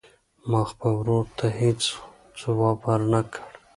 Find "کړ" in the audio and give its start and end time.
3.33-3.49